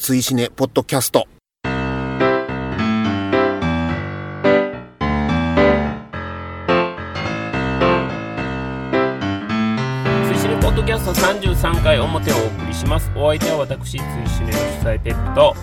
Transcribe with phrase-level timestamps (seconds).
[0.00, 1.26] 追試ねポッドキャスト。
[10.24, 13.10] 追試ねポッドキャスト33回表をお送りします。
[13.16, 14.04] お相手は私追試
[14.44, 14.56] ねの主
[14.86, 15.54] 催ペップと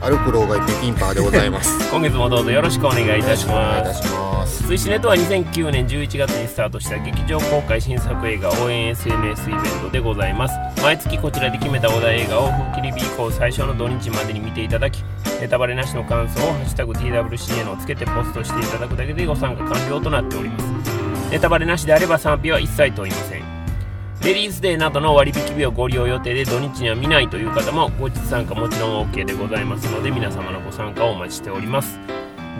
[0.00, 1.78] 歩く老害北京パーでございます。
[1.90, 4.02] 今月もどうぞよろしくお願いいたします。
[4.02, 10.54] します追試ねとは2009年11月にスタートした劇場公開新作映画応援 SNS イベントでございます。
[10.82, 15.02] 毎月こちらで決めたお題映画を風切り日以降最初の土日までに見ていただき
[15.40, 20.78] ネタバレなしの感想を「ハッシュタグ #TWCN」をつけてポストしていただくだけでご参加完了となっております。
[21.30, 23.37] ネタバレなしであれば賛否は一切問いません
[24.28, 31.98] レディースデーなどの割引日をご利用予定で土日には見ないという方も後日参加もちろん OK でございますので皆様のご参加をお待ちしております。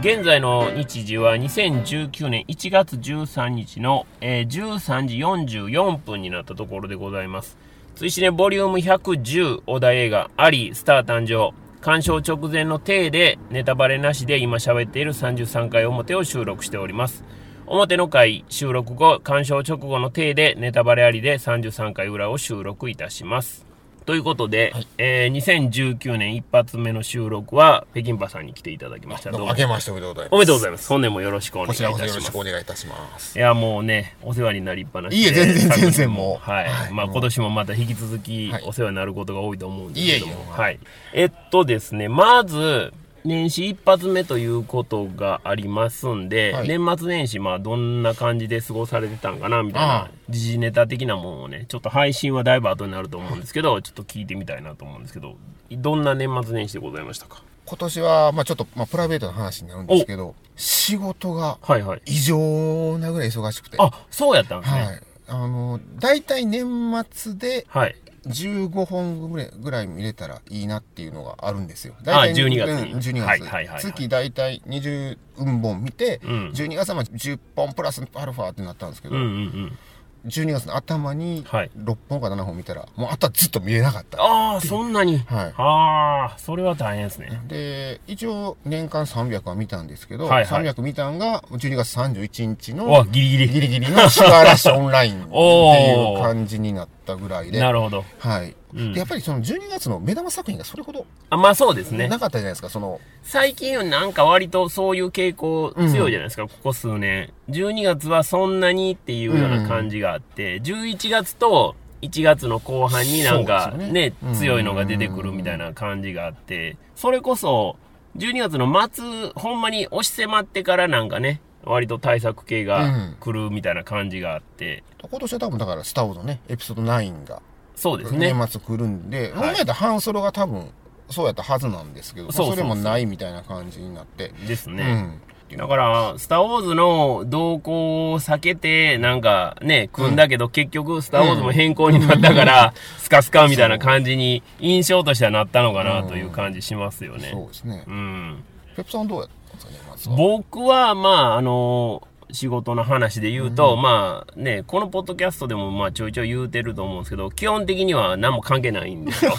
[0.00, 7.58] 現在の日時は2019年1月13日の、えー13時44分になったところでございます。
[7.96, 11.54] 追試ねボリューム110お題映画アリースター誕生。
[11.82, 17.24] 鑑賞直前の体でネタバレなしで今喋っている33回表を収録しております。
[17.70, 23.66] 表の回収録後鑑賞直後の体でネタバレありで33回裏を収録いたします。
[24.06, 29.30] ということで、えー2019年一発目の収録は北京パさんに来ていただきました。
[29.30, 29.46] どうも。
[29.48, 30.88] も明けましておめでとうございますおめでとうございます。
[30.88, 32.14] 本年もよろしくお願いこちらいたします。
[32.14, 33.38] こそよろしくお願いいたします。
[33.38, 35.20] いやもうねお世話になりっぱなしで。
[35.20, 36.50] いえ全然全然もう。
[36.50, 37.10] はい、まあはいもう。
[37.12, 38.62] 今年もまた引き続きはい。
[38.64, 40.52] お世話になることが多いと思うんですけども、いえいえ。
[40.52, 40.80] はい。
[41.12, 46.68] えっとですねまず年始一発目ということがありますんで、はい。
[46.68, 55.36] 年末年始まあどんな感じで過ごされてたんかなみたいな時事ネタ的なものをねちょっと配信はだいぶ後になると思うんですけどちょっと聞いてみたいなと思うんですけど
[55.70, 57.42] どんな年末年始でございましたか？
[57.66, 62.02] 今年はまあちょっとまあプライベートな話になるんですけど仕事がはいはい。
[62.06, 63.76] 異常なぐらい忙しくて。
[63.78, 64.80] あそうやったんですね。
[64.80, 65.00] はい。
[65.30, 66.66] あの大体年
[67.10, 67.94] 末ではい
[68.28, 71.94] 15本ぐらいぐらい見れたらいいなっていうのがあるんですよ。
[72.00, 73.20] あ大体12月にうん12月。
[73.20, 75.18] はいはいはいはい月大体20
[75.60, 79.78] 本見て、うん12月はまあ10本プラスアルファってなったんですけど、うんうんうん
[80.26, 81.70] 12月の頭にはい。
[81.76, 84.22] 6本か7本見たら、もうあとはずっと見れなかった。
[84.22, 85.18] ああそんなに？
[85.18, 85.54] はい。
[85.56, 87.40] ああそれは大変ですね。
[87.48, 90.64] で、一応年間300は見たんですけど、はいはい。
[90.64, 93.48] 300見たんが12月31日おのギリギリ。
[93.48, 98.04] ギリギリのシュガーラッシュオンラインっていう感じになったぐらいで、なるほど。
[98.18, 98.92] はい、うん。
[98.92, 98.98] で。
[99.00, 102.08] やっぱりその12月の目玉作品がそれほどあまあそうですね。
[102.08, 107.32] なかったじゃないですか、その、最近なんか割とそういう傾向強いじゃないですか、ここ数年。
[107.50, 114.12] 12月はそんなにっていうような感じがあって、11月と1月の後半になんかねね。
[114.24, 114.34] うん。
[114.34, 117.76] 強いのが出てくるみたいな感じがあってそれこそ
[118.16, 127.42] 12月の末ほんまに押し迫ってからなんかね割と対策系が来るみたいな感じがあって、今年は多分だから、スター・ウォーズのね、エピソード9が、
[127.78, 130.70] そうですね年末来るんで、い本来やったらハンソロが多分、
[131.10, 135.56] そうやったはずなんですけど、それもないみたいな感じになって、ですね、うん。
[135.56, 147.30] だから、スター・ウォーズの動向を避けて、なんかね、組んだけど、結局、スター・ウォーズも変更になったから、 スカスカみたいな感じに、印象としてはなったのかなという感じしますよね。
[147.32, 147.90] そうですねう。
[147.90, 148.44] ん。
[148.76, 150.16] ペプさんどうやったんですかね、まずは？
[150.16, 159.32] 僕は、まあ、あの、仕事の話で言うと、まあね、このポッドキャストでもまあちょいちょい言うてると思うんですけど、基本的には何も関係ないんですよ。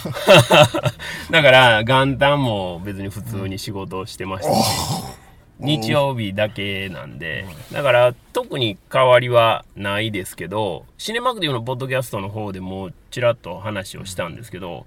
[1.32, 5.20] だから、元旦も別に普通に仕事をしてましたし、
[5.60, 14.86] 日曜日だけなんで、だから特に変わりはないですけど、シネマクティブのポッドキャストの方でもちらっと話をしたんですけど、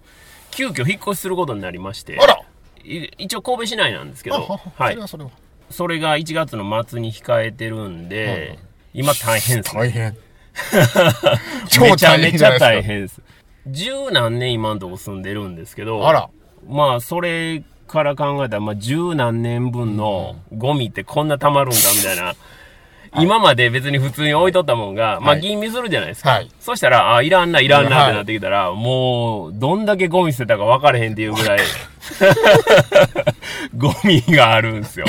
[0.51, 2.35] 急遽引っ越しすることになりまして、あら
[2.85, 5.03] い一応神戸市内なんですけど、ははいそれ。
[5.03, 5.31] はそれは。
[5.73, 8.59] それが1月の末に控えてるんで、
[8.95, 9.81] 今大変ですね。
[9.81, 10.17] 大変。
[11.81, 13.21] めちゃめちゃ大変です。
[13.67, 16.09] 十何年今のとこ住んでるんですけど、か。
[16.09, 16.29] あら。
[16.69, 22.35] まあそれから考えたら、まあ十何年分のゴミってこんな溜まるんだみたいな。
[23.21, 26.31] 今まで別に普通に置いとったもんが、まあはい吟味するじゃないですか。
[26.31, 31.61] はいそしたら、あ、いらんな、いらんなはいってなってきたら、もう、どんだけゴミ捨てたか分かれへんっていうぐらい、
[33.77, 35.07] ゴミがあるんですよ。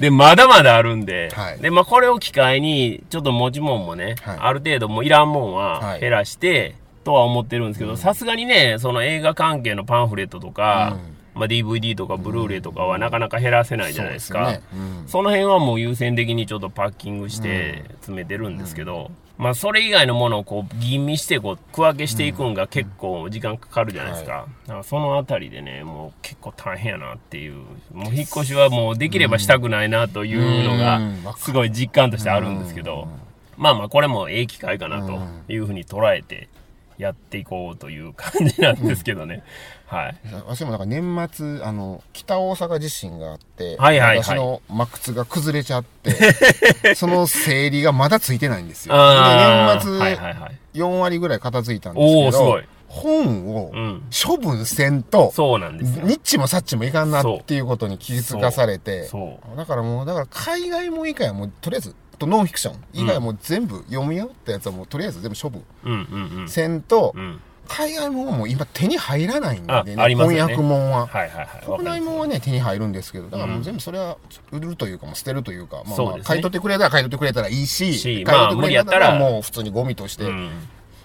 [0.00, 1.58] で、まだまだあるんで、はい。
[1.60, 4.38] で、まあ、これを機会に、ちょっと持ち物もね、はい。
[4.40, 6.00] ある程度もういらんもんははい。
[6.00, 6.74] 減らして、
[7.04, 10.96] とは思ってるんですけど、さすがにね、その映画関係のパンフレットとか、
[11.40, 14.52] まあ、DVD とかブルーレイとかはなかなか減らせないじゃないですか。
[14.52, 14.60] ね。
[14.74, 15.08] うん。
[15.08, 24.46] その辺はもう優先的にちょっとパッキングして詰めてるんですけど、まあそれ以外のものをこう吟味してこう区分けしていくんが結構時間かかるじゃないですか。
[24.66, 27.54] だからそのあたりでね、もう結構大変やなっていう、
[27.94, 31.00] もう引っ越しはもうできればしたくないなというのが
[31.38, 33.08] すごい実感としてあるんですけど、
[33.56, 35.18] まあまあこれもええ機会かなと
[35.50, 36.50] いうふうに捉えて、
[36.98, 39.42] やっていこうという感じなんですけどね。
[39.90, 40.16] はい。
[40.46, 46.14] 私もなんか年末、あの、北大阪地震があって、はいはいはい私のマックスが崩れちゃって、
[46.94, 48.94] その整理がまだついてないんですよ。
[48.94, 50.78] で年末、はいはいはい。
[50.78, 56.06] 4割ぐらい片付いたんですけど、本をうん処分せんと、そうなんですよ。
[56.06, 59.10] ニッチもサッチもいかんなっていうことに気づかされて。
[59.56, 66.48] だからもう、だから海外も以外はもうとりあえず、とノンフィクション以外はもう全部読み終わったやつはもうとりあえず全部処分うんうんうん。
[66.48, 67.40] せんと、うん。
[67.70, 71.06] 海外ももう今手に入らないんであね、ね翻訳もんは。
[71.06, 71.70] はいはいはい。
[71.70, 74.18] わ国内もんはね、手に入るんですけど、だからもう全部それは
[74.50, 80.50] 売るというか、もう捨てるというか、まあまあ、買い取ってくれたら買い取ってくれたらいいし、し買い取ってくれたらもう普通にゴミとして、うん。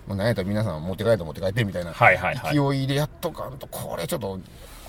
[0.07, 1.93] もう何やったら皆さん持って帰って持って帰ってみたいな。
[1.93, 4.39] 勢いでやっとかんと、これちょっと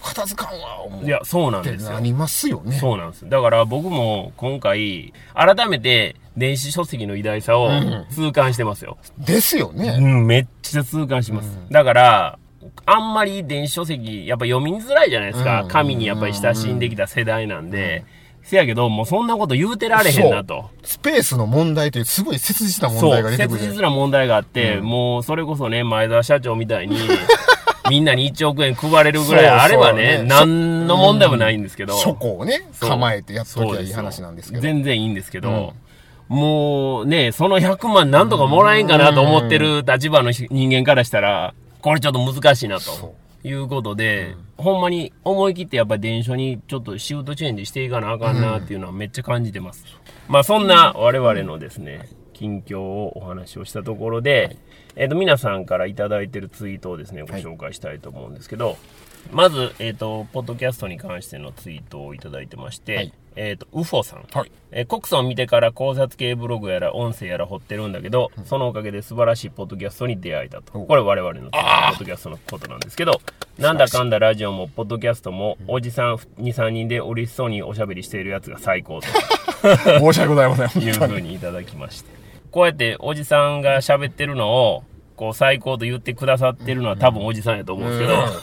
[0.07, 2.01] 片付かんわ、思いや、そうなんですよな。
[2.01, 2.79] りますよね。
[2.79, 3.29] そうなんです。
[3.29, 7.69] だから僕も今回、改めて電子書籍の偉大さを
[8.11, 8.99] 痛感してますよ。
[9.19, 9.99] ですようね。
[9.99, 11.59] ん、めっちゃ痛感します。
[11.71, 12.39] だから、
[12.85, 15.63] あんまり電子書籍、やっぱ読みづらいじゃないですか。
[15.63, 18.05] うん紙にやっぱり親しんできた世代なんで。
[18.47, 20.71] せやけど、もうそんなこと言うてられへんなと。
[20.85, 23.59] スペースの問題というすごい切実な問題が出てくる。
[23.59, 26.97] 切実な問題があって、もうそれこそね、前澤社長みたいに、
[27.91, 31.95] みんなに1億円配れるぐらいあればね、何の問題もないんですけど。
[31.95, 34.63] 書庫をね、構えてやっときゃいい話なんですけど。
[34.63, 35.75] 全然いいんですけど、
[36.29, 43.15] もうね、その100万なんとかもらえんかなと思ってる立場の人間からしたら、これちょっと難しいなとそ。
[43.45, 49.85] いうことで、ほんまに思い切ってやっぱり電書にちょっとシフトチェンジしていかなあかんなっていうのはめっちゃ感じてます。
[50.27, 54.57] まあそんな我々のですね、近況をお話をしたところで、
[54.97, 58.77] えっ、と皆さんからいただいてるツイートをですね、ご紹介したいと思うんですけど、
[59.31, 64.27] まず、えっ、と、ポッドキャストに関してのツイートをいただいてまして、はいえっ、と、ウフォさん。
[64.33, 64.53] はい。
[64.73, 70.79] えーコクソン見てから考察系ブログやら音声やら掘ってるんだけど、そのおかげで素晴らしいポッドキャストに出会えたと。
[70.79, 73.21] おこれ我々のポッドキャストのことなんですけど、
[73.59, 80.83] なんだかんだラジオもポッドキャストもおじさん2、3人で嬉しそうにおしゃべりしているやつが最高と申し訳ございません。
[80.83, 82.26] いうふうにいただきまして。
[82.57, 84.83] こうやっておじさんが喋ってるのを、
[85.15, 88.41] こう最高と言ってくださってるのは多分おじさんやと思うんで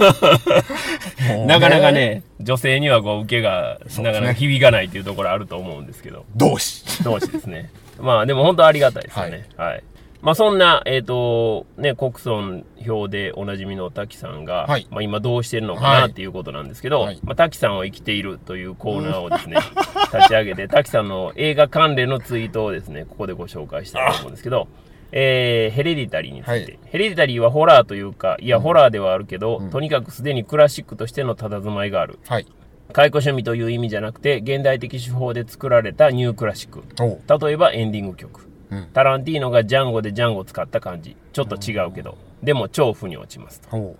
[1.17, 1.91] すけど、 なかなか。
[1.91, 7.03] ね、女性にはこう受けがなかなか響かないっていうところあると思うんですけど、同志。
[7.03, 7.71] 同士ですね。
[7.99, 9.49] まあでも本当ありがたいですよね。
[9.57, 9.83] はい。
[10.21, 19.57] まあそんな、えっ、と、ね、国村表でおなじみの滝さんが、はいまあ今どうしてるのかはないっていうことなんですけど、はいまあ滝さんは生きているというコーナーをですね、
[20.15, 24.67] 立ち上げて、滝さんの映画関連のツイートをですね、ここでご紹介したいと思うんですけど、
[25.11, 26.79] えー、ヘレディタリーについて、はい。
[26.85, 32.19] ヘレディタリーはホラーというか、いや、ホラーではあるけど、とにかくすでにクラシックとしての佇まいがある。
[32.27, 32.47] はい。
[32.91, 36.83] 解雇趣味という意味じゃなくて、現代的手法で作られたニュークラシック。
[36.99, 38.87] 例えばエンディング曲、うん。
[38.93, 41.15] タランティーノがジャンゴでジャンゴ使った感じ。
[41.31, 42.17] ちょっと違うけど。
[42.41, 43.95] でも超負に落ちますと。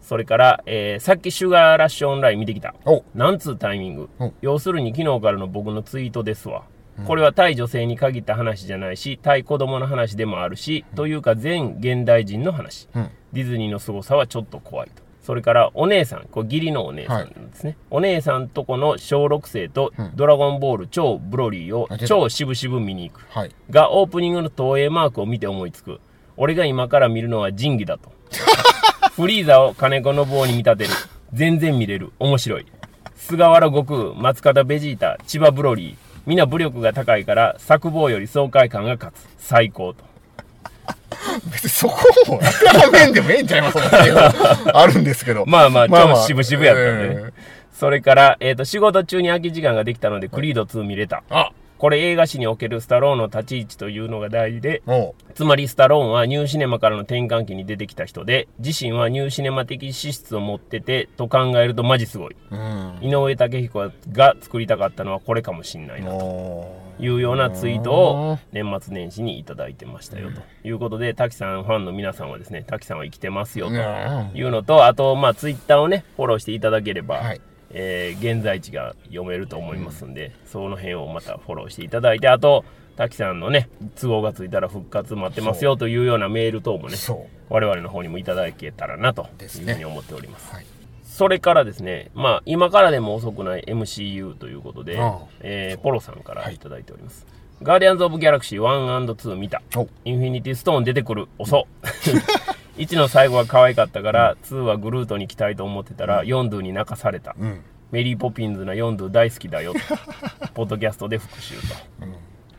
[0.00, 2.74] それから、えーさっきシュガーラッシュオンライン見てきた。
[3.14, 4.08] なんつうタイミング？
[4.18, 6.62] うん要するに昨日からの僕のツイートですわ
[7.06, 13.10] これは対女性に限った話じゃないし対子供の話でもあるし、というか全現代人の話、うん。
[13.32, 15.02] ディズニーの凄さはちょっと怖いと。
[15.22, 17.76] それから、お姉さん、これ義理のお姉さんなんですね。
[17.90, 23.26] お姉さんとこの小6生と、ドラゴンボール超ブロリーを超渋々見に行く。
[23.28, 23.50] はい。
[23.70, 26.00] が、オープニングの投影マークを見て思いつく。
[26.36, 28.10] 俺が今から見るのは仁義だと。
[29.20, 30.90] フリーザを金子の棒に見立てる。
[31.34, 32.10] 全然見れる。
[32.18, 32.66] 面白い。
[33.16, 35.94] 菅原悟空、松方ベジータ、千葉ブロリー。
[36.24, 39.28] みんな武力が高いから、作望より爽快感が勝つ。
[39.38, 40.04] 最高と。
[41.52, 41.98] 別にそこ
[42.28, 43.86] も諦めんでもええんちゃいますか？
[43.86, 45.44] っていうのはあるんですけど。
[45.46, 47.14] まあまあ、超渋々やったんでね。
[47.20, 47.32] うん
[47.80, 51.22] それから、えっ、と、仕事中に空き時間ができたので、クリード2見れた。
[51.30, 51.50] あ、
[51.80, 54.82] これ映画史におけるスタローンの立ち位置というのが大事で。
[55.34, 62.36] つまりスタローンはニューシネマからの転換期に出てきた人で、自身はニューシネマ的資質を持ってて、と考えるとマジすごい。
[62.50, 62.98] うん。
[63.00, 66.12] 井上武彦が作りたかったのはこれかもしんないな。
[66.12, 77.40] おというようなツイートを年末年始にいただいてましたよということで、滝さんファンの皆さんはですね、滝さんは生きてますよとーいうのと、あと、まあ、ツイッターをね、フォローしていただければ、はい
[77.72, 82.64] えー現在地が読めると思いますんで、その辺をまたフォローしていただいて、あと、
[82.96, 83.68] 滝さんのね、
[84.00, 86.96] 都合がついたら復活待ってますよというようなメール等もね。
[87.48, 90.52] 我々の方にもいただけたらなというふうに思っております。
[90.54, 90.66] はい。
[91.04, 94.96] それからですね、まあ、今からでも遅くない MCU ということで
[95.40, 97.26] えーポロさんからいただいております。
[97.62, 99.60] ガーディアンズ・オブ・ギャラクシー 1&2 見た。
[99.76, 101.28] おインフィニティ・ストーン出てくる。
[101.38, 101.64] 遅っ。
[102.80, 107.36] 1の最後は可愛かったから、2はグルートに期待と思ってたら、ヨンドゥに泣かされた。
[107.38, 107.60] うん。
[107.90, 109.80] メリー・ポピンズなヨンドゥ大好きだよと。
[110.54, 111.60] ポッドキャストで復習と。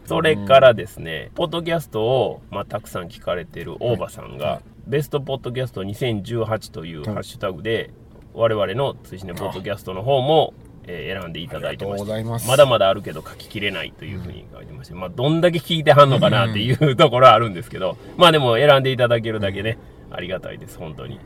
[0.05, 7.89] それからですね、ポッドキャストを、まあ、たくさん聞かれてる大場さんが、ベストポッドキャスト2018というハッシュタグで、
[8.33, 19.77] 我々の追試ねポッドキャストの方も、えー選んでいただいてまありがとうございますまだまだあるけど書ききれないというふうに書いてまして、まあ、どんだけ聞いてはんのかなっていうところはあるんですけど、まあでも選んでいただけるだけね、
[20.11, 21.19] ありがたいです、本当に。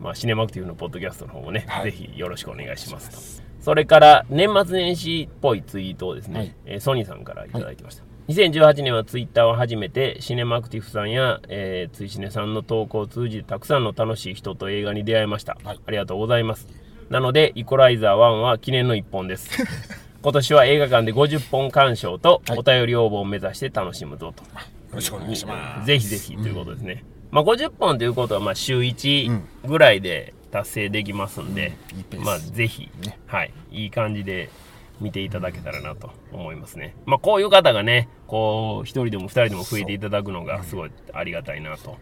[0.00, 3.44] まあ、シネマクティブのポッドキャストの方もね、はいぜひよろしくお願いしますと。
[3.60, 8.04] それから、年末年始っぽいツイートをですね、はいえーソニーさんからいただきました。
[8.28, 15.58] 2018年はツイッターを始めて、シネマクティフさんや、えー、ツイシネさんの投稿を通じて、たくさんの楽しい人と映画に出会いました。
[15.64, 16.68] はいありがとうございます。
[17.10, 19.50] なので、イコライザー1は記念の1本です。
[20.22, 24.44] 今年は映画館で50本鑑賞とはいお便り応募を目指して楽しむぞと。
[24.44, 24.48] よ
[24.92, 27.04] ろしくお願いしますぜひぜひということですね。
[27.30, 29.48] まあ50本ということはまあ週う1ん。
[29.66, 32.24] ぐらいで達成できますんで、いいペース。
[32.24, 33.18] まあぜひ、ね。
[33.26, 34.50] はい、いい感じで
[35.00, 36.94] 見ていただけたらなと思いますね。
[37.06, 41.96] まあこういう方がね、こう一人でも二人でも増えていただくのがすごいありがたいなと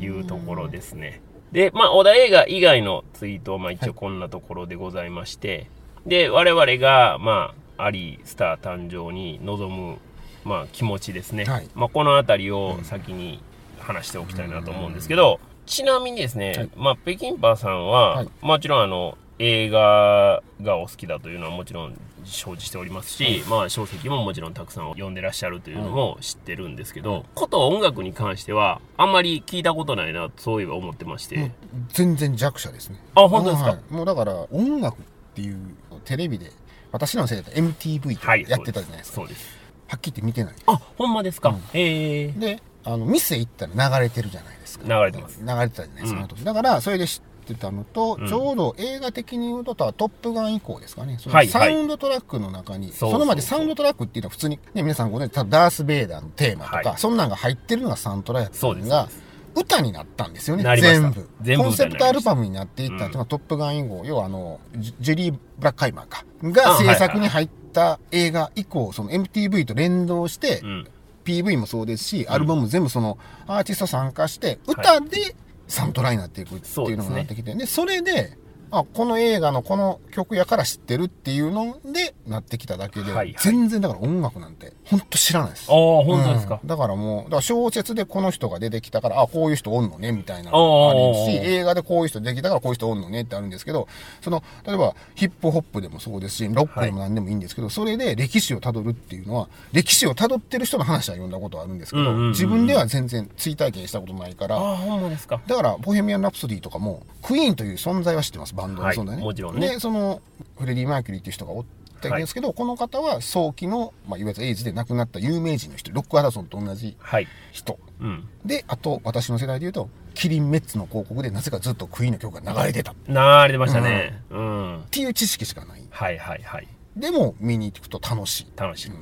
[0.00, 1.20] いうところですね。
[1.52, 5.70] で、まあ小田映画以外のツイートはまあ一応こんなところでございまして、
[6.04, 9.98] で、我々がまあアリースター誕生に臨む
[10.44, 11.44] まあ気持ちですね。
[11.44, 11.68] はい。
[11.74, 13.40] まあこの辺りを先に
[13.88, 16.70] 話しておきたいなと思うんですけど、ちなみにですね、はい。
[16.76, 18.28] まあ北京パーさんは、はい。
[18.42, 31.52] もちろんあの映画がお好きだというのはもちろん承知しておりますし、まあ書籍ももちろんたくさん読んでらっしゃるというのも知ってるんですけど、こと音楽に関してはあんまり聞いたことないなそういえば思ってまして、
[31.88, 33.00] 全然弱者ですね。
[33.14, 33.80] あ本当ですか、はい。
[33.94, 35.00] もうだから音楽っ
[35.34, 35.56] ていう
[36.04, 36.50] テレビで
[36.92, 39.56] 私らの世代だと MTV とやってたじゃないですか、そうです。
[39.86, 40.54] はっきり言って見てない。
[40.66, 41.62] あほんまですか、うん。
[41.72, 44.84] ええであの店行ったら流れてるじゃないですか。
[44.86, 45.40] 流れてます。
[45.40, 46.44] 流れてたじゃないですか、うん。
[46.44, 48.28] だからそれで知ってたのと、うん。
[48.28, 51.18] ちょうど映画的に言うと「トップガン」以降ですかね。
[51.20, 56.98] そはいのサウンドトラックの中に、そうそのまでサウンドトラックっていうのは普通に、ね、皆さんご存知ダース・ベイダーのテーマとか、はい。
[56.98, 58.84] そんなんが入ってるのがサントラやったそうです。
[58.88, 59.08] のが
[59.54, 60.64] 歌になったんですよね。
[60.80, 61.28] 全部。
[61.42, 70.88] 全部コンセプトアルバムムになっていったっていうのトップガン以降要はあのジジェリー・ブラックカイマーかが制作に入った映画以降その MTV と連動して、うん
[71.28, 78.38] PV もそうですし、アルバムも全部そのアーティスト参加して、歌でサントラになっていくっていうのがなってきて、で,、それで、
[78.70, 83.36] あ、この映画のこの曲やから知ってるっていうのでなってきただけで、はいはい。
[83.38, 85.70] 全然だから音楽なんて、ほんと知らないです。
[85.70, 86.68] ああ本当ですか、うん。
[86.68, 93.88] だからもう、だから小説でこの人が出てきたから、あ、こういう人おんのね、みたいなのがあるし、映画でこういう人出てきたからこういう人おんのねってあるんですけど、
[94.20, 105.40] その、例えばヒップホップでもそうですし、ロックでも何でもいいんですけど、それで歴史をたどるっていうのは、歴史をたどってる人の話は読んだことはあるんですけど、自分では全然追体験したことないから、ああほんまですか。
[105.46, 108.82] だから、ボヘミアン・ラプソディとかも、クイーンという存在は知ってます、バンド。
[108.82, 109.12] の存在ね。
[109.12, 109.68] はいもちろんね。
[109.68, 110.20] で、その、
[110.58, 111.64] フレディ・マーキュリーっていう人がおっ
[112.00, 117.28] たんですけど、この方は早期の、まあ、いわゆるエイズで亡くなった有名人の人、ロック・ハダソンと同じはい。
[117.52, 117.78] 人。
[118.00, 118.28] うん。
[118.44, 122.92] で、あと、私の世代で言うと、キリン・メッツの広告で、なぜかずっとクイーンの曲が流れてた。
[122.92, 124.20] っなれてましたね。
[124.30, 125.82] うん、ていう知識しかない。
[125.90, 126.68] はいはいはい。
[126.96, 128.46] でも、見に行くと楽しい。
[128.56, 128.96] 楽しい、うん。
[128.96, 128.98] っ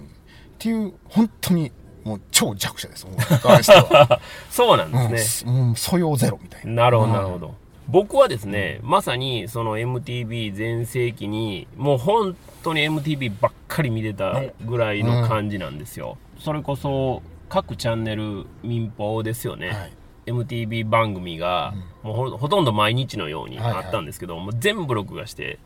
[0.58, 1.72] ていう、本当に、
[2.04, 3.04] もう超弱者です。
[4.50, 6.84] そうなんですね、うん、素養ゼロみたいな。
[6.84, 7.54] なるほどうんなるほど、
[7.88, 19.92] 僕はですねまさにその MTV 全盛期にもう本当に MTV ばっかり見てたぐらいの感じなんですよ、それこそ各チャンネル民放ですよね、はい。
[20.26, 25.58] MTV 番組がもうほほとんど毎日のようにあったんですけど、もう全部録画して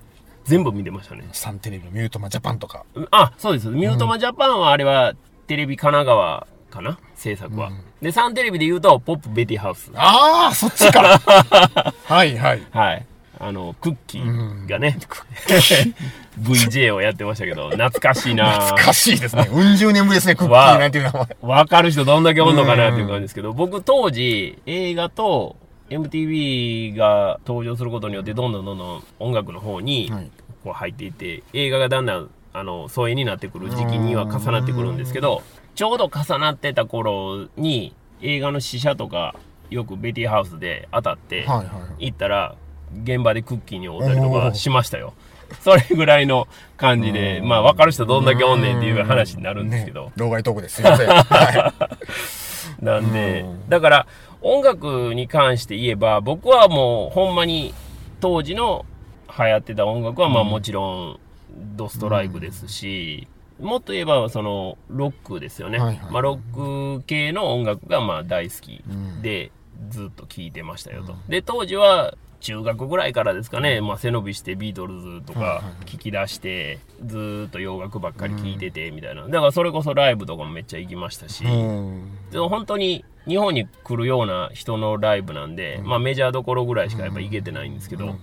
[0.44, 1.26] 全部見てましたね。
[1.32, 2.84] サンテレビのミュートマジャパンとか。
[3.10, 3.68] あ、そうです。
[3.68, 5.14] ミュートマジャパンはあれは
[5.46, 6.98] テレビ神奈川かな？
[7.14, 7.70] 制作は。
[8.00, 9.90] で、サンテレビで言うと、ポップベティハウス。
[9.94, 11.02] ああ、そっちか。
[12.04, 12.62] はいはい。
[12.70, 13.06] はい。
[13.38, 14.98] あの、クッキーがね、
[16.40, 19.48] VJ をやってましたけど、懐かしいな懐かしいですね。
[19.50, 21.36] うん十年ぶりですね、クッキわーなんていう名前。
[21.40, 25.56] わかる人どんだけおんのかなっていう感じですけど、僕当時映画と
[25.88, 30.30] MTV が登場することによってどんどんどんどん音楽の方にはい
[30.62, 35.42] こう入っていって、映画がだんだんあの疎遠になってくる時期には重なってくるんですけど、
[35.80, 39.34] ちょうど重なってた頃に映画の試写とか
[39.70, 41.46] よくベティハウスで当たって。
[41.98, 42.54] 行ったら
[43.02, 45.14] 現場でクッキーに会うたりとかしましたよ。
[45.62, 50.12] それぐらいの感じで、まあ分かる人どんだけおんねんっていう話になるんですけどね。
[50.16, 50.76] 老害トークです。
[50.76, 51.08] すいません。
[51.08, 51.72] は
[52.82, 54.06] なんでうん、だから
[54.42, 57.72] 音楽に関して言えば、僕はもうほんまに
[58.20, 58.84] 当時の
[59.34, 61.20] 流行ってた音楽はまあもちろん
[61.74, 63.26] ドストライクですし、
[63.60, 65.78] もっと言えばそのロックですよね。
[65.78, 69.52] はいはいまあロック系の音楽がまあ大好きうんで
[69.88, 71.14] ずっと聴いてましたよと。
[71.28, 79.26] で、当時は中学ぐらいからですかね、まあ背伸びしてビートルズとか聞き出して、ずーっと洋楽ばっかり聴いててみたいな。
[79.28, 81.46] だからそれこそライブとかもめっちゃ行きましたし、い。
[81.46, 82.30] うん。
[82.30, 88.16] でも本当に日本に来るような人のライブなんで、まあメジャーどころぐらいしかやっぱ行けてないんですけど、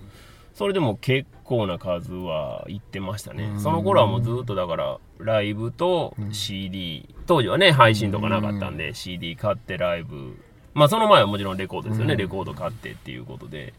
[0.54, 3.50] それでも結構な数は行ってましたね。
[3.58, 10.38] その頃はもうずっとだからライブと CD、当時はね配信とかなかったんで CD 買ってライブ、
[10.74, 13.74] まあその前はもちろんレコードですよね、レコード買ってっていうことで、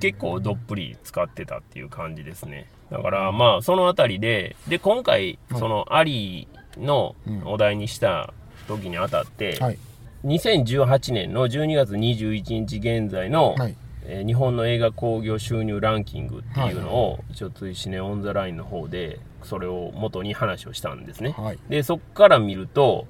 [0.00, 2.70] 結構どっぷり使ってたっていう感じですね。
[2.90, 8.32] だからまあそのあたりで、で今回そのアリーのお題にした
[8.66, 9.78] 時にあたって、はい。
[10.22, 13.76] 2018年の12月21日現在の、はい、
[14.12, 23.06] えー、日本の映画興行収入ランキングっていうのを、はい、一応追試ねオンザラインの方でそれを元に話をしたんですね、はい、でそこから見ると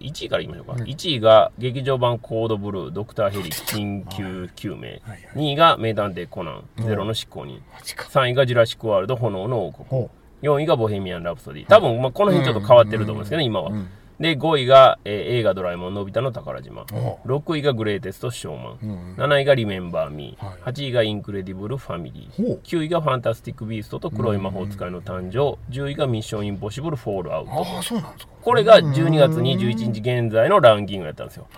[0.00, 5.00] 1位からいきましょうか、うん、1位が劇場版コードブルードクターヘリ緊急救命、
[5.34, 7.62] 2位が名探偵コナンゼロの執行人。
[7.82, 10.08] 3位がジュラシックワールド炎の王国。
[10.42, 11.66] 4位がボヘミアン・ラプソディ。
[11.66, 13.88] 多分、まあ、この辺ちょっと変わってると思うんですけど、ね、今は、うん
[14.22, 16.82] で、5位が、えー、映画ドラえもんのび太の宝島。
[17.26, 18.78] 6位がグレイテストショーマン。
[18.80, 20.46] うん、7位がリメンバーミー。
[20.46, 22.60] はい、8位がインクレディブルファミリー。
[22.62, 25.58] 9位がファンタスティックビーストと黒い魔法使いの誕生。
[25.72, 27.78] 10位がミッションインポッシブルフォールアウト。
[27.78, 31.48] あそうなんですかこれが12月21日現在のランキングやったんですよ。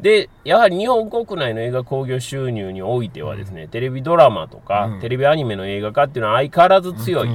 [0.00, 7.28] で、やはり日本国内の映画興行収入においてはですね、テレビドラマとか、うん、テレビアニメの映画化っていうのは相変わらず強い。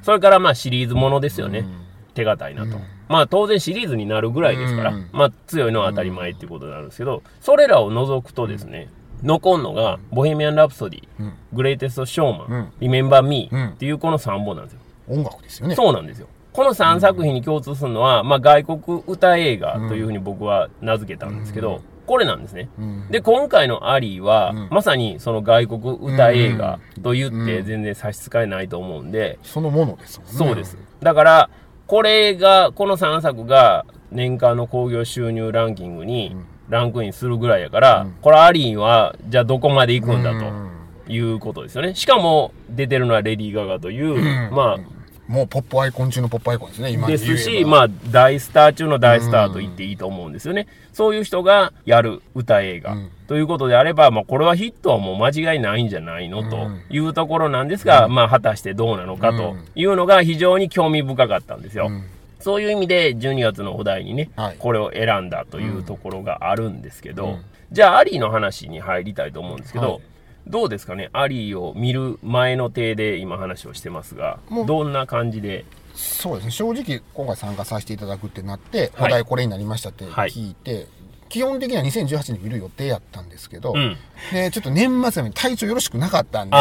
[0.00, 1.66] それからまあシリーズものですよね。
[2.14, 2.78] 手堅いなと。
[3.08, 8.88] まあ当然シリーズになるぐらいですから、まあ強いのは当たり前っていうことになるんですけど、それらを除くとですね、
[9.22, 14.80] 残んのが、ボヘミアン・ラプソディ、グレイテスト・ショーマン、リメンバー・ミーっていうこの3本なんですよ。
[15.08, 15.74] 音楽ですよね。
[15.74, 16.28] そうなんですよ。
[16.52, 22.68] この3作品に共通するのは、まあ外国歌映画というふうに僕は名付けたんですけど、これなんですね。
[23.10, 29.38] で、今回のアリーは、まさにその外国歌映画と言って全然差し支えないと思うんで。
[29.42, 30.32] そのものですもんね。
[30.36, 30.76] そうです。
[31.00, 31.50] だから、
[31.86, 36.36] これが、この3作が年間の興行収入ランキングに
[36.68, 41.94] ランクインするぐらいやから、うん、これアリーンは、じゃあどこまで行くんだということですよね。
[41.94, 44.78] しかも、出てるのはレディー・ガガという、うん、まあ、
[45.28, 50.66] もうポップアイコン中のポップアイコンですね、今ですし、まあ、大スター中の大スターと言っていいと思うんですよね。
[50.92, 52.96] そういう人がやる歌映画、
[53.26, 61.90] ということであれば、まあ、これはヒットはもう間違いないんじゃないの、というところなんですが、まあ、果たしてどうなのかというのが非常に興味深かったんですよ。
[62.38, 67.38] そういう意味で、12月のお題にね、はい、これを選んだというところがあるんですけど、
[67.72, 70.00] じゃあ、アリーの話に入りたいと思うんですけど、はい
[70.46, 75.64] どうですかね、アリーを見る前の体で今話をしてますが、どんな感じで？
[75.94, 80.86] そうですね、正直、今回参加させていただくってなって、はい、お題これになりましたって聞いて、はい、
[81.28, 83.96] 基本的には2018年見る予定やったんですけど、うん、
[84.32, 86.56] でちょっと年末に体調よろしくなかったんで、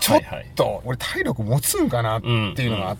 [0.00, 0.20] ちょっ
[0.54, 2.28] と、俺、体力持つんかなって
[2.62, 2.96] いうのがあっ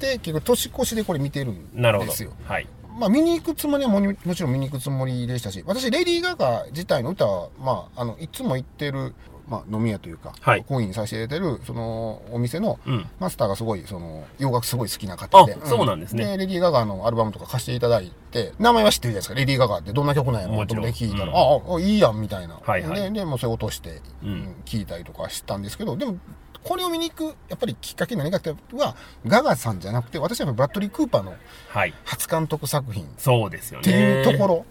[0.00, 2.32] て、結局、年越しでこれ見てるんですよ。
[2.44, 2.66] はい。
[2.98, 9.14] まあ、見に行くつもりはももちろん見に行くつもりでしたし、私、レディー・ガガ自体の歌は、まあ、あの、いつも行ってる、
[9.50, 12.78] まあ、飲み屋というか、はい、コインさせていただいてる、その、お店の、
[13.18, 15.58] マスターがすごい、その、洋楽すごい好きな方で。
[15.66, 16.24] そうなんですね。
[16.24, 22.60] で、レディー・ガガのアルバムとか貸していただいて、名前は知ってるじゃないですか、レディー・ガガってどんな曲なんやろと思って聞いたら、うん、ああ、いいやん、みたいな。
[22.64, 26.16] はいはい、で、で、もうそれ落として、うん、聞いたりとかしたんですけど、でも、
[26.62, 28.96] これを見に行く、やっぱりきっかけ何かっては、
[29.26, 31.34] ガガさんじゃなくて、私はブラッドリー・クーパーの
[32.04, 33.82] 初監督作品、そうですよね。
[33.82, 34.66] っていうところ。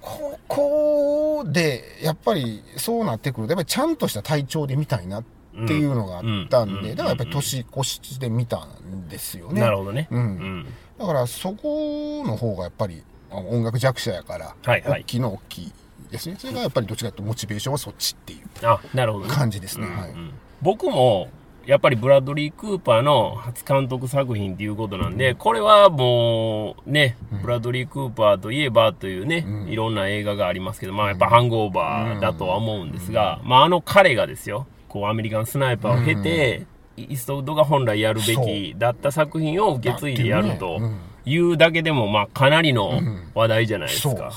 [0.00, 5.24] ここで、やっぱりそうなってくると、やっぱりちゃんとした体調で見たいなっ
[5.66, 9.60] ていうのがあったんで、だからやっぱり年越しで見たんですよね。
[9.60, 10.08] なるほどね。
[10.10, 10.66] うん。
[10.98, 15.72] だからそこの方がやっぱり音楽弱者やから、はいはい、大きいの大きい
[16.10, 16.36] ですね。
[16.38, 19.86] それがやっぱりどちらかというとモチベーションはそっちっていう感じですね。
[19.86, 20.14] はい。
[20.62, 21.28] 僕も
[21.66, 36.66] やっぱりブラッドリー・クーパーの初監督作品っていうことなんで、これはもうね、ブラッドリー・クーパーといえばというね、いろんな映画がありますけど、まあやっぱハングオーバーだとは思うんですが、まああの彼がですよ、こうアメリカンスナイパーを経て、
[36.96, 40.80] イーストウッドが本来やるべきだった作品を受け継いでやると
[41.26, 43.02] いうだけでも、まあかなりの
[43.34, 44.32] 話題じゃないですか。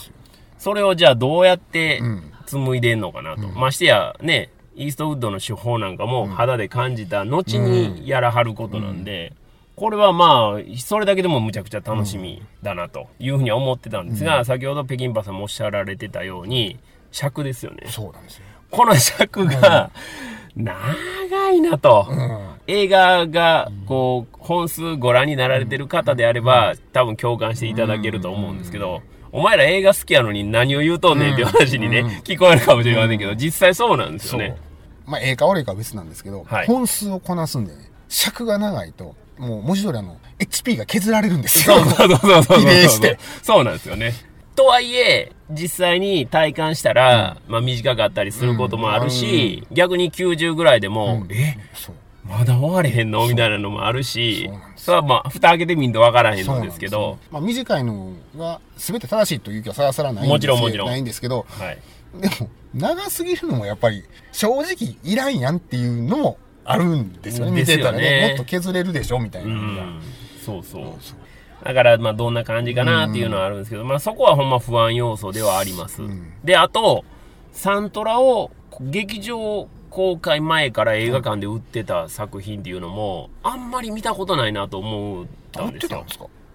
[0.58, 2.02] それをじゃあどうやって
[2.46, 3.48] 紡いでんのかなと。
[3.48, 9.34] ましてやね、イーストウッドの手法なんかも肌で感じた後にやらはることなんで、
[9.76, 16.78] これはまあ、それだけでもむちゃくちゃ楽しみだなというふうには思ってたんですが、先ほど北京パさんもおっしゃられてたように、
[17.12, 17.88] 尺ですよね。
[17.88, 18.44] そうなんですよ。
[18.70, 19.90] この尺が、
[20.56, 22.08] 長いなと。
[22.68, 29.02] 映画が、こう、本数ご覧になられてる方であれば、多分共感していただけると思うんですけど、
[29.34, 34.58] お前ら映画好きやのに何を言うとんねんっていう話にね、聞こえるかもしれませんけど、実際そうなんですよね。
[35.06, 41.80] まあ、ええか悪いかは別なんですけど、はい、本数をこなすんでね、尺が長いと、もう文字通りあの、HP が削られるんですよ。
[41.80, 42.60] そうそうそうそうそう。
[42.60, 43.18] 比例して。
[43.42, 44.14] そうなんですよね。
[44.56, 51.56] とはいえ、実際に体感したら、まあ短かったりすることもあるし、逆に90ぐらいでも、え？
[52.24, 57.18] まだ終われへんのみたいなのもあるし、それはまあ、蓋開けてみんと分からへんのですけど。
[57.32, 61.78] まあ短いのが全て正しいという気はさらさらないんですもちろんないんですけど、はい、
[62.20, 67.52] でも、長すぎるのもやっぱり、正直いらんやんっていうのもあるんですよね。
[67.52, 70.00] 見てたらね、もっと削れるでしょみたいな。
[70.46, 70.84] そうそう。
[71.64, 76.02] だから、まあ、どんな感じかなっていうのはあるんですけど、まあ、そこはほんま不安要素ではあります。
[76.44, 77.06] で、あと、
[77.52, 86.06] サントラを劇場公開前から映画館で売ってた作品っていうのも、あんまり見たことないなと思ったんですよ。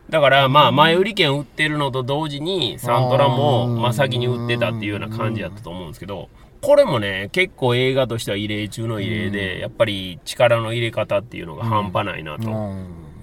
[0.08, 6.28] だから、まあ、前売り券売ってるのと同時に、サントラも、まあ、先に売ってたっていうような感じやったと思うんですけど、
[6.62, 12.48] これもね、結構映画としては異例中の異例で、やっぱり力の入れ方っていうのが半端ないなと。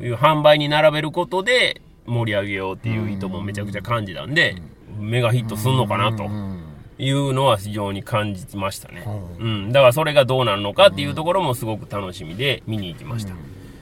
[0.02, 4.56] いう販売に並べることで盛り上げようっていう意図もめちゃくちゃ感じたんで、
[4.99, 6.30] メガヒットすんのかなと。
[7.04, 9.06] いうのは非常に感じましたね。
[9.39, 9.72] うん。
[9.72, 13.34] だからそれがどうなるのかっていうところもすごく楽しみで見に行きました。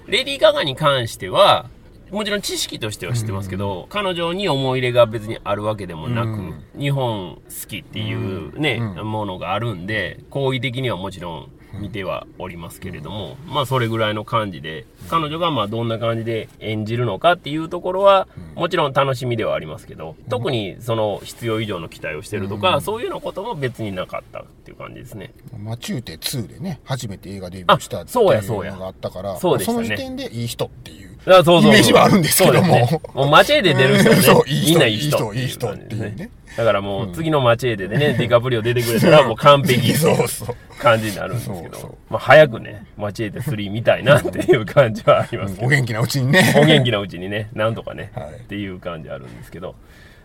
[0.07, 1.69] レディー・ガガに関しては、
[2.11, 11.49] もちろん知識としては知ってますけど、うん、彼女に思い入れが別にあるわけでもなく、うん、日本好きっていうね、うん、ものがあるんで、好意的にはもちろん
[11.81, 25.33] 見てはおりますけれども、まあそれぐらいの感じで、彼女がまあどんな感じで演じるのかっていうところは、もちろん楽しみではありますけど、特にその必要以上の期待をしてるとか、そういうようなことも別になかったっていう感じですね。
[25.57, 31.11] マチューテ2でね、初めて映画デビューしたっていうのがあったから、その時点でいい人っていう。
[31.25, 32.73] あそうそうイメージはあるんですけども。
[32.73, 35.33] ね、もう街へで出る人ね、 そういい人いい人。
[35.33, 36.31] いい人っていうね。
[36.57, 39.93] だからもう次の街へでね、 ディカプリオ出てくれたらもう完璧
[40.79, 46.53] 感じになるんですけど、まあ早くね、街へで3見たいなっていう感じはありますお元気なうちにね。
[46.57, 49.75] お元気なうちにね、なんとかね、っていう感じあるんですけど。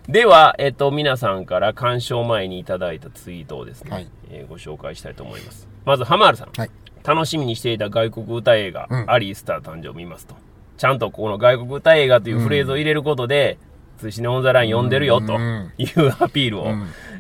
[0.08, 5.68] では、えっと、皆さんから鑑賞前にいただいたツイートをですね、はい、えー、ご紹介したいと思います。
[5.84, 6.50] まず、ハマールさん。
[6.56, 6.70] はい、
[7.04, 10.36] 楽しみにしていた外国歌映画、うん、アリースター誕生を見ますと。
[10.76, 13.58] ちゃんとこの外国歌映画というフレーズを入れることで、
[13.98, 15.34] 通信オンザライン読んでるよと
[15.78, 16.66] いうアピールを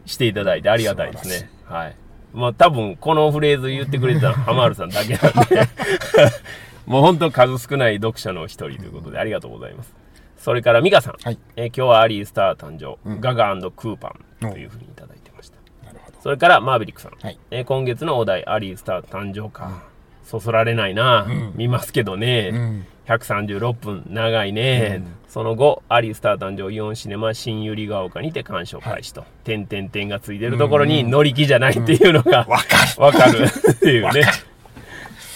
[0.04, 1.50] していただいてありがたいですね。
[1.64, 1.96] はい。
[2.32, 5.62] まあ多分このフレーズ言ってくれてたのはハマールさんだけなんで
[6.86, 9.94] もう本当数少ない読者の一人ということでありがとうございます。
[10.36, 11.14] それからミカさん。
[11.22, 14.14] はい、え今日はアリースター誕生、うん、ガガクーパ
[14.46, 15.56] ンというふうにいただいてました。
[16.20, 17.12] それからマーベリックさん。
[17.20, 19.82] はい、え今月のお題アリースター誕生か。
[20.24, 22.50] そそられないな、うん、見ますけどね。
[22.52, 32.58] うん136分長いね、うん、その後アリスター誕生イオンシネマ新百合ヶ丘にて鑑賞開始と、はい、点々点がついてるところに乗り気じゃないっていうのが、わ、
[32.98, 33.44] うん、かる。
[33.44, 34.22] っていうね。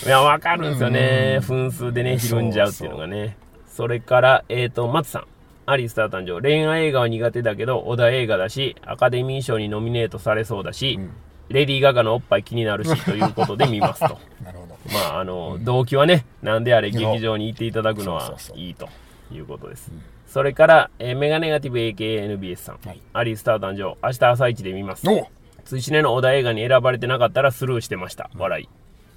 [0.05, 3.37] いやわかるんですよね、分数でねひるんじゃうっていうのがね。
[3.69, 5.25] それからえっ、ー、と松さん。
[5.67, 6.41] アリスター誕生。
[6.41, 11.11] 恋愛映画は苦手だけど小田映画だしアカデミー賞にノミネートされそうだし、うん、
[11.51, 18.89] レディー・ガガのおっぱい気になるしということで見ますと なるほどまあ、あの、動機はね、なんであれ劇場に行っていただくのはいいと
[19.31, 19.93] いうことです。
[20.27, 25.07] それから、えー、メガネガティブ AKNBS さん、はい、アリスター誕生、明日朝一で見ます。
[25.65, 28.31] 追試ねのお題映画に選ばれてなかったらスルーしてました。
[28.37, 28.69] 笑い。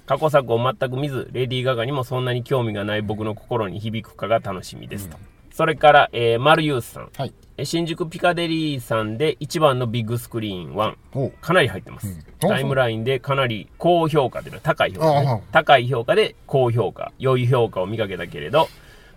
[0.06, 5.16] 過去作を全く見ず、レディー・ガガにもそんなに興味がない僕の心に響くかが楽しみですと。
[5.16, 7.10] うん、それから、えー、マルユースさん。
[7.16, 14.92] はい新宿ピカデリーさんで一番のビッグスクリーン1、かなり入ってます、うん、タイムラインでかなり高評価というのは高い。
[14.92, 18.68] 評価、ね、高い評価で高評価、良い評価を見かけたけれど、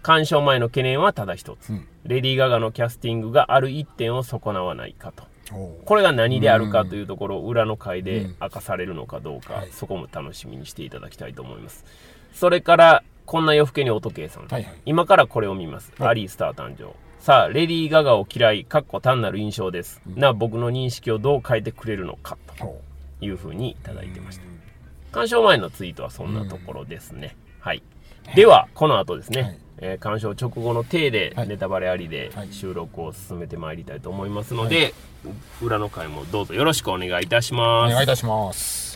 [0.03, 5.23] 鑑賞前の懸念はただ一つ、うん、レディー・ガガのキャスティングがある一点を損なわないかと。
[5.85, 11.85] これが何であるかというところを裏の回で明かされるのかどうか、うん、そこも楽しみにしていただきたいと思います。
[12.33, 15.91] それから、こんな夜更けにお時計さん、はいはい、今からこれを見ます。
[15.99, 16.93] アリースター誕生。
[17.27, 20.01] さあ、レディー・ガガを嫌い、かっこ単なる印象です。
[20.15, 22.81] な、僕の認識をどう変えてくれるのか、と
[23.19, 24.43] いうふうにいただいてました。
[25.11, 27.35] 鑑賞前のツイートはそんなところですね。
[27.59, 27.83] はい。
[28.33, 34.93] では、この後ですね、はい、えー、鑑賞直後の体で、ネタバレありで収録を進めてまいりたいと思いますので、はい、
[35.63, 37.91] 裏の回もどうぞよろしくお願いいたします。
[37.91, 38.86] お願いいたします。